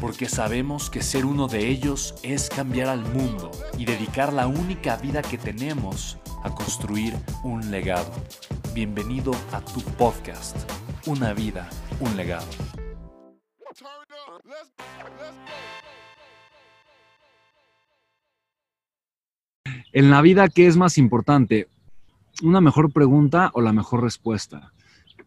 [0.00, 4.96] porque sabemos que ser uno de ellos es cambiar al mundo y dedicar la única
[4.96, 8.12] vida que tenemos a construir un legado.
[8.74, 10.56] Bienvenido a tu podcast,
[11.06, 11.68] Una vida,
[12.00, 12.46] un legado.
[19.92, 21.68] En la vida, ¿qué es más importante?
[22.42, 24.72] ¿Una mejor pregunta o la mejor respuesta?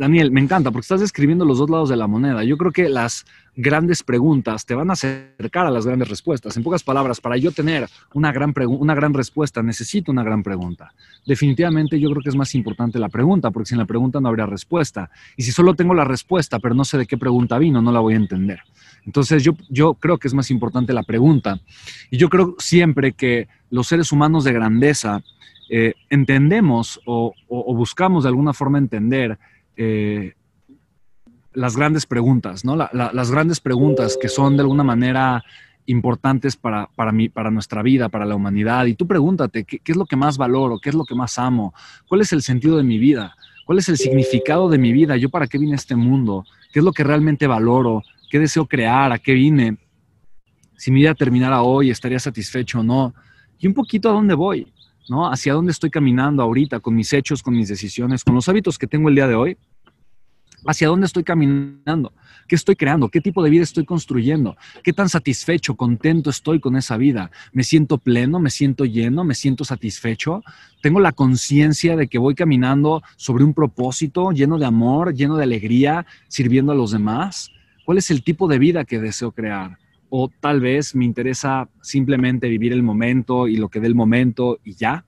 [0.00, 2.42] Daniel, me encanta porque estás describiendo los dos lados de la moneda.
[2.42, 6.56] Yo creo que las grandes preguntas te van a acercar a las grandes respuestas.
[6.56, 10.94] En pocas palabras, para yo tener una gran, una gran respuesta, necesito una gran pregunta.
[11.26, 14.46] Definitivamente yo creo que es más importante la pregunta, porque sin la pregunta no habría
[14.46, 15.10] respuesta.
[15.36, 18.00] Y si solo tengo la respuesta, pero no sé de qué pregunta vino, no la
[18.00, 18.60] voy a entender.
[19.04, 21.60] Entonces yo, yo creo que es más importante la pregunta.
[22.10, 25.22] Y yo creo siempre que los seres humanos de grandeza
[25.68, 27.34] eh, entendemos o
[27.74, 29.38] buscamos de alguna forma entender
[29.82, 30.34] eh,
[31.54, 32.76] las grandes preguntas, ¿no?
[32.76, 35.42] las grandes preguntas que son de alguna manera
[35.86, 38.84] importantes para, para, mí, para nuestra vida, para la humanidad.
[38.84, 40.78] Y tú pregúntate, ¿qué, es lo que más valoro?
[40.78, 41.72] ¿Qué es lo que más amo?
[42.06, 43.34] ¿Cuál es el sentido de mi vida?
[43.64, 45.16] ¿Cuál es el significado de mi vida?
[45.16, 46.44] ¿Yo para qué vine a este mundo?
[46.74, 48.02] ¿Qué es lo que realmente valoro?
[48.30, 49.12] ¿Qué deseo crear?
[49.12, 49.78] ¿A qué vine?
[50.76, 53.14] Si mi vida terminara hoy, ¿estaría satisfecho o no?
[53.58, 54.70] Y un poquito a dónde voy,
[55.08, 55.26] ¿no?
[55.26, 58.86] Hacia dónde estoy caminando ahorita, con mis hechos, con mis decisiones, con los hábitos que
[58.86, 59.56] tengo el día de hoy
[60.66, 62.12] hacia dónde estoy caminando,
[62.48, 66.76] qué estoy creando, qué tipo de vida estoy construyendo, qué tan satisfecho, contento estoy con
[66.76, 67.30] esa vida.
[67.52, 68.40] ¿Me siento pleno?
[68.40, 69.24] ¿Me siento lleno?
[69.24, 70.42] ¿Me siento satisfecho?
[70.82, 75.44] ¿Tengo la conciencia de que voy caminando sobre un propósito lleno de amor, lleno de
[75.44, 77.50] alegría, sirviendo a los demás?
[77.84, 79.78] ¿Cuál es el tipo de vida que deseo crear?
[80.08, 84.58] O tal vez me interesa simplemente vivir el momento y lo que dé el momento
[84.64, 85.04] y ya.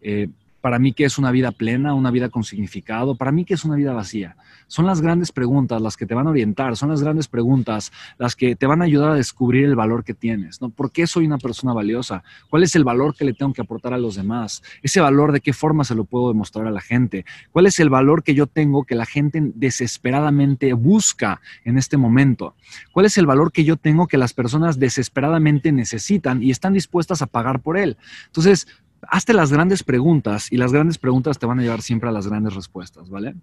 [0.00, 0.28] Eh,
[0.60, 3.14] para mí, ¿qué es una vida plena, una vida con significado?
[3.14, 4.36] Para mí, ¿qué es una vida vacía?
[4.66, 8.34] Son las grandes preguntas las que te van a orientar, son las grandes preguntas las
[8.34, 10.70] que te van a ayudar a descubrir el valor que tienes, ¿no?
[10.70, 12.24] ¿Por qué soy una persona valiosa?
[12.50, 14.62] ¿Cuál es el valor que le tengo que aportar a los demás?
[14.82, 17.24] Ese valor, ¿de qué forma se lo puedo demostrar a la gente?
[17.52, 22.56] ¿Cuál es el valor que yo tengo que la gente desesperadamente busca en este momento?
[22.92, 27.22] ¿Cuál es el valor que yo tengo que las personas desesperadamente necesitan y están dispuestas
[27.22, 27.96] a pagar por él?
[28.26, 28.66] Entonces,
[29.10, 32.26] hazte las grandes preguntas y las grandes preguntas te van a llevar siempre a las
[32.26, 33.34] grandes respuestas, ¿vale?